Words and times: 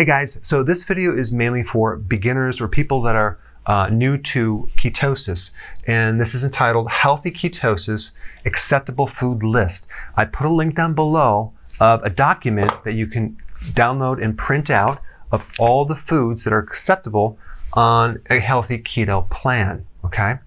Hey 0.00 0.06
guys, 0.06 0.40
so 0.42 0.62
this 0.62 0.82
video 0.84 1.14
is 1.14 1.30
mainly 1.30 1.62
for 1.62 1.96
beginners 1.96 2.58
or 2.58 2.68
people 2.68 3.02
that 3.02 3.16
are 3.16 3.38
uh, 3.66 3.90
new 3.90 4.16
to 4.16 4.66
ketosis, 4.78 5.50
and 5.86 6.18
this 6.18 6.34
is 6.34 6.42
entitled 6.42 6.90
Healthy 6.90 7.32
Ketosis 7.32 8.12
Acceptable 8.46 9.06
Food 9.06 9.42
List. 9.42 9.88
I 10.16 10.24
put 10.24 10.46
a 10.46 10.50
link 10.50 10.74
down 10.74 10.94
below 10.94 11.52
of 11.80 12.02
a 12.02 12.08
document 12.08 12.72
that 12.84 12.94
you 12.94 13.06
can 13.06 13.36
download 13.74 14.24
and 14.24 14.38
print 14.38 14.70
out 14.70 15.02
of 15.32 15.46
all 15.58 15.84
the 15.84 15.96
foods 15.96 16.44
that 16.44 16.54
are 16.54 16.60
acceptable 16.60 17.36
on 17.74 18.22
a 18.30 18.38
healthy 18.38 18.78
keto 18.78 19.28
plan. 19.28 19.84
Okay, 20.06 20.38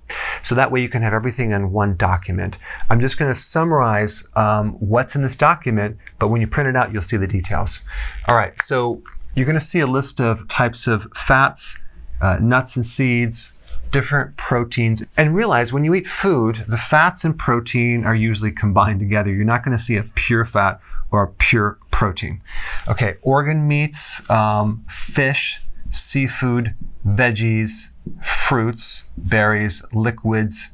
so 0.41 0.55
that 0.55 0.71
way 0.71 0.81
you 0.81 0.89
can 0.89 1.03
have 1.03 1.13
everything 1.13 1.51
in 1.51 1.71
one 1.71 1.95
document. 1.95 2.57
I'm 2.89 2.99
just 2.99 3.19
going 3.19 3.31
to 3.31 3.39
summarize 3.39 4.27
um, 4.35 4.71
what's 4.79 5.13
in 5.13 5.21
this 5.21 5.35
document, 5.35 5.95
but 6.17 6.29
when 6.29 6.41
you 6.41 6.47
print 6.47 6.69
it 6.69 6.75
out, 6.75 6.91
you'll 6.91 7.03
see 7.03 7.17
the 7.17 7.27
details. 7.27 7.81
All 8.27 8.35
right, 8.35 8.59
so 8.59 9.03
you're 9.35 9.45
going 9.45 9.57
to 9.57 9.65
see 9.65 9.79
a 9.79 9.87
list 9.87 10.19
of 10.19 10.47
types 10.47 10.87
of 10.87 11.07
fats, 11.15 11.77
uh, 12.21 12.37
nuts 12.41 12.75
and 12.75 12.85
seeds, 12.85 13.53
different 13.91 14.35
proteins, 14.37 15.03
and 15.17 15.35
realize 15.35 15.71
when 15.71 15.85
you 15.85 15.93
eat 15.93 16.07
food, 16.07 16.65
the 16.67 16.77
fats 16.77 17.23
and 17.23 17.37
protein 17.37 18.05
are 18.05 18.15
usually 18.15 18.51
combined 18.51 18.99
together. 18.99 19.31
You're 19.31 19.45
not 19.45 19.63
going 19.63 19.77
to 19.77 19.83
see 19.83 19.95
a 19.95 20.03
pure 20.03 20.45
fat 20.45 20.79
or 21.11 21.23
a 21.23 21.27
pure 21.27 21.77
protein. 21.91 22.41
Okay, 22.87 23.15
organ 23.21 23.67
meats, 23.67 24.27
um, 24.29 24.83
fish, 24.89 25.61
seafood, 25.91 26.75
veggies, 27.05 27.89
fruits, 28.21 29.03
berries, 29.17 29.83
liquids, 29.93 30.69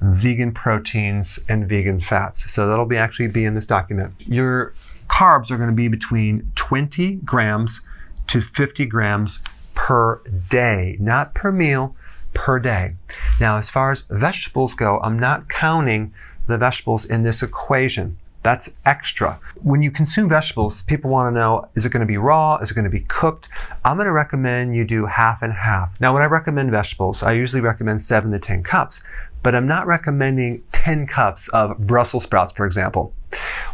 vegan 0.00 0.52
proteins, 0.52 1.38
and 1.48 1.68
vegan 1.68 2.00
fats. 2.00 2.50
So 2.50 2.68
that'll 2.68 2.86
be 2.86 2.96
actually 2.96 3.28
be 3.28 3.44
in 3.44 3.54
this 3.54 3.66
document. 3.66 4.14
Your 4.20 4.72
carbs 5.08 5.50
are 5.50 5.56
going 5.56 5.68
to 5.68 5.74
be 5.74 5.88
between 5.88 6.50
20 6.54 7.16
grams 7.16 7.80
to 8.30 8.40
50 8.40 8.86
grams 8.86 9.40
per 9.74 10.20
day, 10.48 10.96
not 11.00 11.34
per 11.34 11.50
meal, 11.50 11.96
per 12.32 12.60
day. 12.60 12.92
Now, 13.40 13.56
as 13.56 13.68
far 13.68 13.90
as 13.90 14.02
vegetables 14.08 14.74
go, 14.74 15.00
I'm 15.00 15.18
not 15.18 15.48
counting 15.48 16.14
the 16.46 16.56
vegetables 16.56 17.04
in 17.04 17.24
this 17.24 17.42
equation. 17.42 18.16
That's 18.44 18.70
extra. 18.86 19.40
When 19.62 19.82
you 19.82 19.90
consume 19.90 20.28
vegetables, 20.28 20.82
people 20.82 21.10
want 21.10 21.34
to 21.34 21.38
know 21.38 21.68
is 21.74 21.84
it 21.84 21.90
going 21.90 22.02
to 22.02 22.06
be 22.06 22.18
raw? 22.18 22.56
Is 22.58 22.70
it 22.70 22.74
going 22.74 22.84
to 22.84 22.90
be 22.90 23.00
cooked? 23.00 23.48
I'm 23.84 23.96
going 23.96 24.06
to 24.06 24.12
recommend 24.12 24.76
you 24.76 24.84
do 24.84 25.06
half 25.06 25.42
and 25.42 25.52
half. 25.52 26.00
Now, 26.00 26.14
when 26.14 26.22
I 26.22 26.26
recommend 26.26 26.70
vegetables, 26.70 27.24
I 27.24 27.32
usually 27.32 27.60
recommend 27.60 28.00
seven 28.00 28.30
to 28.30 28.38
10 28.38 28.62
cups, 28.62 29.02
but 29.42 29.54
I'm 29.54 29.66
not 29.66 29.86
recommending 29.86 30.62
10 30.72 31.06
cups 31.06 31.48
of 31.48 31.78
Brussels 31.78 32.24
sprouts, 32.24 32.52
for 32.52 32.66
example. 32.66 33.14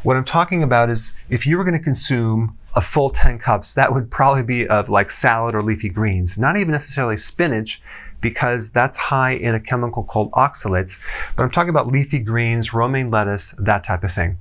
What 0.03 0.17
I'm 0.17 0.25
talking 0.25 0.63
about 0.63 0.91
is 0.91 1.13
if 1.29 1.47
you 1.47 1.57
were 1.57 1.65
going 1.65 1.77
to 1.77 1.83
consume 1.83 2.57
a 2.75 2.81
full 2.81 3.11
10 3.11 3.39
cups, 3.39 3.75
that 3.75 3.93
would 3.93 4.11
probably 4.11 4.43
be 4.43 4.69
of 4.69 4.89
like 4.89 5.11
salad 5.11 5.55
or 5.55 5.63
leafy 5.63 5.89
greens, 5.89 6.37
not 6.37 6.57
even 6.57 6.73
necessarily 6.73 7.17
spinach, 7.17 7.81
because 8.21 8.71
that's 8.71 8.97
high 8.97 9.33
in 9.33 9.55
a 9.55 9.61
chemical 9.61 10.03
called 10.03 10.31
oxalates. 10.33 10.99
But 11.37 11.45
I'm 11.45 11.51
talking 11.51 11.71
about 11.71 11.89
leafy 11.89 12.19
greens, 12.19 12.73
romaine 12.73 13.11
lettuce, 13.11 13.55
that 13.59 13.85
type 13.85 14.05
of 14.05 14.13
thing. 14.13 14.39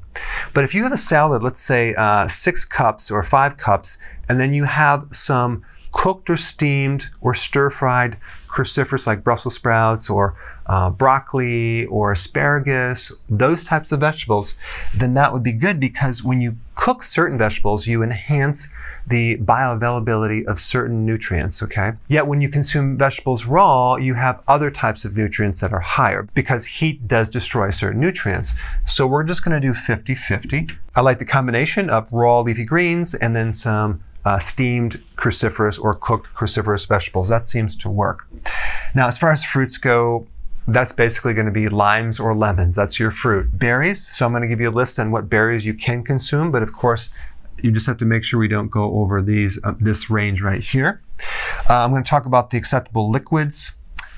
But 0.53 0.63
if 0.63 0.73
you 0.73 0.83
have 0.83 0.91
a 0.91 0.97
salad, 0.97 1.43
let's 1.43 1.61
say 1.61 1.93
uh, 1.95 2.27
six 2.27 2.65
cups 2.65 3.11
or 3.11 3.21
five 3.23 3.57
cups, 3.57 3.97
and 4.29 4.39
then 4.39 4.53
you 4.53 4.63
have 4.63 5.07
some 5.11 5.63
cooked 5.95 6.29
or 6.29 6.37
steamed 6.37 7.07
or 7.21 7.33
stir 7.33 7.69
fried 7.69 8.17
cruciferous 8.49 9.07
like 9.07 9.23
Brussels 9.23 9.55
sprouts 9.55 10.09
or 10.09 10.35
uh, 10.67 10.89
broccoli 10.89 11.85
or 11.85 12.11
asparagus, 12.11 13.11
those 13.29 13.63
types 13.63 13.91
of 13.91 14.01
vegetables, 14.01 14.55
then 14.93 15.13
that 15.13 15.31
would 15.31 15.41
be 15.41 15.51
good 15.51 15.79
because 15.79 16.23
when 16.23 16.41
you 16.41 16.57
cook 16.75 17.01
certain 17.01 17.37
vegetables, 17.37 17.87
you 17.87 18.03
enhance 18.03 18.67
the 19.07 19.37
bioavailability 19.37 20.45
of 20.45 20.59
certain 20.59 21.05
nutrients, 21.05 21.63
okay? 21.63 21.93
Yet 22.07 22.27
when 22.27 22.41
you 22.41 22.49
consume 22.49 22.97
vegetables 22.97 23.45
raw, 23.45 23.95
you 23.95 24.13
have 24.15 24.41
other 24.47 24.71
types 24.71 25.05
of 25.05 25.15
nutrients 25.15 25.59
that 25.61 25.73
are 25.73 25.79
higher 25.79 26.27
because 26.33 26.65
heat 26.65 27.07
does 27.07 27.29
destroy 27.29 27.69
certain 27.69 28.01
nutrients. 28.01 28.53
So 28.85 29.07
we're 29.07 29.23
just 29.23 29.43
gonna 29.43 29.59
do 29.59 29.71
50-50. 29.71 30.71
I 30.95 31.01
like 31.01 31.19
the 31.19 31.25
combination 31.25 31.89
of 31.89 32.11
raw 32.11 32.41
leafy 32.41 32.65
greens 32.65 33.13
and 33.15 33.35
then 33.35 33.53
some 33.53 34.01
uh, 34.25 34.39
steamed 34.39 35.01
cruciferous 35.15 35.81
or 35.81 35.93
cooked 35.93 36.27
cruciferous 36.35 36.87
vegetables. 36.87 37.29
That 37.29 37.45
seems 37.45 37.75
to 37.77 37.89
work. 37.89 38.27
Now, 38.93 39.07
as 39.07 39.17
far 39.17 39.31
as 39.31 39.43
fruits 39.43 39.77
go, 39.77 40.27
that's 40.67 40.91
basically 40.91 41.33
going 41.33 41.45
to 41.45 41.51
be 41.51 41.69
limes 41.69 42.19
or 42.19 42.35
lemons. 42.35 42.75
That's 42.75 42.99
your 42.99 43.11
fruit. 43.11 43.57
Berries. 43.57 44.07
So 44.07 44.25
I'm 44.25 44.31
going 44.31 44.41
to 44.41 44.47
give 44.47 44.59
you 44.59 44.69
a 44.69 44.71
list 44.71 44.99
on 44.99 45.11
what 45.11 45.29
berries 45.29 45.65
you 45.65 45.75
can 45.75 46.03
consume, 46.03 46.51
but 46.51 46.63
of 46.63 46.73
course, 46.73 47.11
you 47.61 47.71
just 47.71 47.87
have 47.87 47.97
to 47.97 48.05
make 48.05 48.23
sure 48.23 48.39
we 48.39 48.47
don't 48.47 48.69
go 48.69 48.95
over 48.95 49.21
these 49.21 49.57
uh, 49.63 49.73
this 49.79 50.09
range 50.09 50.41
right 50.41 50.61
here. 50.61 51.01
Uh, 51.69 51.85
I'm 51.85 51.91
going 51.91 52.03
to 52.03 52.09
talk 52.09 52.25
about 52.25 52.49
the 52.49 52.57
acceptable 52.57 53.09
liquids 53.09 53.73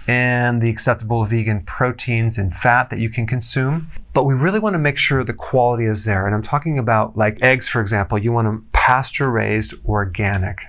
and 0.08 0.62
the 0.62 0.70
acceptable 0.70 1.26
vegan 1.26 1.62
proteins 1.64 2.38
and 2.38 2.54
fat 2.54 2.90
that 2.90 3.00
you 3.00 3.10
can 3.10 3.28
consume. 3.28 3.92
But 4.14 4.24
we 4.24 4.34
really 4.34 4.60
want 4.60 4.74
to 4.74 4.80
make 4.80 4.98
sure 4.98 5.24
the 5.24 5.34
quality 5.34 5.86
is 5.86 6.06
there. 6.06 6.26
And 6.26 6.34
I'm 6.34 6.42
talking 6.42 6.80
about 6.80 7.18
like 7.18 7.42
eggs, 7.44 7.68
for 7.68 7.82
example. 7.82 8.18
You 8.18 8.32
want 8.32 8.46
them 8.46 8.66
pasture 8.88 9.30
raised 9.30 9.74
organic, 9.86 10.62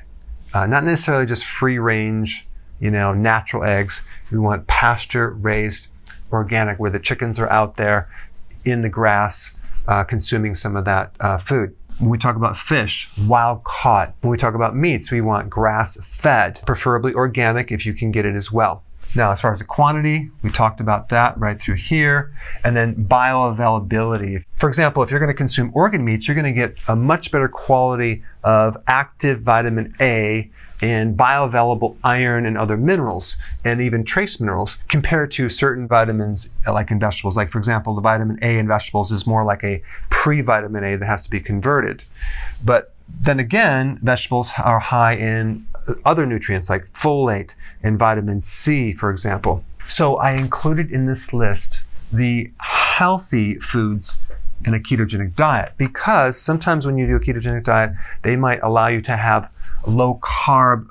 uh, 0.52 0.66
not 0.66 0.82
necessarily 0.82 1.24
just 1.24 1.44
free 1.44 1.78
range 1.78 2.48
you 2.80 2.90
know, 2.90 3.14
natural 3.14 3.62
eggs. 3.62 4.02
We 4.32 4.38
want 4.38 4.66
pasture 4.66 5.30
raised 5.30 5.86
organic 6.32 6.80
where 6.80 6.90
the 6.90 6.98
chickens 6.98 7.38
are 7.38 7.48
out 7.48 7.76
there 7.76 8.08
in 8.64 8.82
the 8.82 8.88
grass 8.88 9.56
uh, 9.86 10.02
consuming 10.02 10.56
some 10.56 10.74
of 10.74 10.84
that 10.84 11.14
uh, 11.20 11.38
food. 11.38 11.76
When 12.00 12.10
we 12.10 12.18
talk 12.18 12.34
about 12.34 12.56
fish, 12.56 13.08
wild 13.24 13.62
caught. 13.62 14.14
When 14.22 14.32
we 14.32 14.36
talk 14.36 14.54
about 14.54 14.74
meats, 14.74 15.12
we 15.12 15.20
want 15.20 15.48
grass 15.48 15.96
fed, 16.02 16.60
preferably 16.66 17.14
organic 17.14 17.70
if 17.70 17.86
you 17.86 17.94
can 17.94 18.10
get 18.10 18.26
it 18.26 18.34
as 18.34 18.50
well. 18.50 18.82
Now, 19.14 19.31
as 19.31 19.40
far 19.40 19.52
as 19.52 19.58
the 19.60 19.64
quantity, 19.64 20.31
we 20.43 20.50
talked 20.50 20.81
about 20.81 21.08
that 21.08 21.38
right 21.38 21.60
through 21.60 21.76
here. 21.76 22.34
And 22.64 22.76
then 22.76 22.94
bioavailability. 22.94 24.44
For 24.56 24.69
example, 24.69 25.02
if 25.02 25.10
you're 25.10 25.20
going 25.20 25.28
to 25.28 25.34
consume 25.34 25.70
organ 25.75 26.05
meats, 26.05 26.28
you're 26.28 26.34
going 26.34 26.44
to 26.44 26.52
get 26.52 26.76
a 26.88 26.96
much 26.96 27.31
better 27.31 27.49
quality 27.49 28.22
of 28.44 28.76
active 28.87 29.40
vitamin 29.40 29.94
A 30.00 30.50
and 30.81 31.16
bioavailable 31.16 31.96
iron 32.05 32.46
and 32.46 32.56
other 32.56 32.76
minerals 32.76 33.37
and 33.64 33.81
even 33.81 34.05
trace 34.05 34.38
minerals 34.38 34.78
compared 34.88 35.31
to 35.32 35.49
certain 35.49 35.88
vitamins 35.88 36.49
uh, 36.66 36.72
like 36.72 36.90
in 36.90 37.00
vegetables. 37.00 37.37
Like, 37.37 37.50
for 37.50 37.58
example, 37.58 37.94
the 37.94 38.00
vitamin 38.00 38.38
A 38.43 38.58
in 38.58 38.69
vegetables 38.69 39.11
is 39.11 39.26
more 39.26 39.44
like 39.44 39.64
a 39.64 39.82
pre 40.11 40.40
vitamin 40.40 40.84
A 40.84 40.96
that 40.96 41.06
has 41.06 41.25
to 41.25 41.31
be 41.31 41.40
converted. 41.40 42.02
But 42.64 42.94
then 43.20 43.40
again, 43.40 43.99
vegetables 44.02 44.52
are 44.62 44.78
high 44.78 45.14
in 45.14 45.66
other 46.05 46.26
nutrients 46.26 46.70
like 46.70 46.90
folate 46.93 47.55
and 47.82 47.99
vitamin 47.99 48.43
C, 48.43 48.93
for 48.93 49.11
example. 49.11 49.64
So 49.88 50.17
I 50.17 50.32
included 50.32 50.90
in 50.90 51.06
this 51.06 51.32
list 51.32 51.82
the 52.12 52.50
healthy 52.61 53.58
foods 53.58 54.19
in 54.64 54.75
a 54.75 54.79
ketogenic 54.79 55.35
diet 55.35 55.73
because 55.79 56.40
sometimes 56.40 56.85
when 56.85 56.99
you 56.99 57.06
do 57.06 57.17
a 57.17 57.20
ketogenic 57.20 57.64
diet, 57.64 57.93
they 58.23 58.37
might 58.37 58.61
allow 58.62 58.88
you 58.88 59.00
to 59.02 59.17
have 59.17 59.50
low 59.87 60.19
carb 60.23 60.88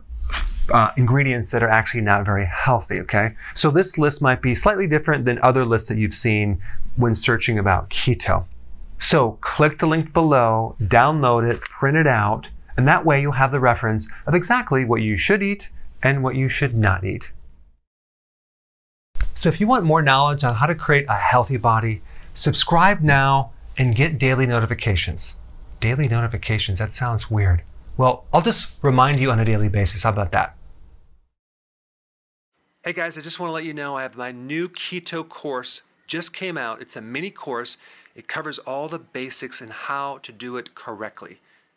uh, 0.71 0.91
ingredients 0.97 1.51
that 1.51 1.63
are 1.63 1.69
actually 1.69 2.01
not 2.01 2.25
very 2.25 2.45
healthy, 2.45 2.99
okay? 2.99 3.35
So 3.53 3.71
this 3.71 3.97
list 3.97 4.21
might 4.21 4.41
be 4.41 4.53
slightly 4.55 4.87
different 4.87 5.25
than 5.25 5.39
other 5.39 5.65
lists 5.65 5.87
that 5.89 5.97
you've 5.97 6.13
seen 6.13 6.61
when 6.95 7.15
searching 7.15 7.57
about 7.59 7.89
keto. 7.89 8.45
So 8.99 9.33
click 9.41 9.79
the 9.79 9.87
link 9.87 10.11
below, 10.11 10.75
download 10.81 11.49
it, 11.49 11.61
print 11.61 11.97
it 11.97 12.07
out, 12.07 12.47
and 12.77 12.87
that 12.87 13.05
way 13.05 13.19
you'll 13.19 13.33
have 13.33 13.51
the 13.51 13.59
reference 13.59 14.07
of 14.27 14.35
exactly 14.35 14.85
what 14.85 15.01
you 15.01 15.17
should 15.17 15.43
eat 15.43 15.69
and 16.03 16.23
what 16.23 16.35
you 16.35 16.47
should 16.47 16.75
not 16.75 17.03
eat. 17.03 17.31
So 19.35 19.49
if 19.49 19.59
you 19.59 19.67
want 19.67 19.83
more 19.83 20.01
knowledge 20.01 20.43
on 20.43 20.55
how 20.55 20.67
to 20.67 20.75
create 20.75 21.05
a 21.09 21.15
healthy 21.15 21.57
body, 21.57 22.01
subscribe 22.33 23.01
now 23.01 23.51
and 23.77 23.95
get 23.95 24.19
daily 24.19 24.45
notifications. 24.45 25.37
Daily 25.79 26.07
notifications, 26.07 26.79
that 26.79 26.93
sounds 26.93 27.29
weird. 27.29 27.63
Well, 27.97 28.25
I'll 28.31 28.41
just 28.41 28.75
remind 28.81 29.19
you 29.19 29.31
on 29.31 29.39
a 29.39 29.45
daily 29.45 29.69
basis. 29.69 30.03
How 30.03 30.11
about 30.11 30.31
that? 30.31 30.55
Hey 32.83 32.93
guys, 32.93 33.17
I 33.17 33.21
just 33.21 33.39
want 33.39 33.49
to 33.49 33.53
let 33.53 33.65
you 33.65 33.73
know 33.73 33.97
I 33.97 34.03
have 34.03 34.15
my 34.15 34.31
new 34.31 34.69
keto 34.69 35.27
course 35.27 35.81
just 36.07 36.33
came 36.33 36.57
out. 36.57 36.81
It's 36.81 36.95
a 36.95 37.01
mini 37.01 37.31
course. 37.31 37.77
It 38.15 38.27
covers 38.27 38.59
all 38.59 38.87
the 38.87 38.99
basics 38.99 39.61
and 39.61 39.71
how 39.71 40.19
to 40.19 40.31
do 40.31 40.57
it 40.57 40.73
correctly. 40.73 41.39